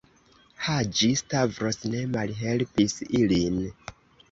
[0.67, 3.63] Haĝi-Stavros ne malhelpis ilin.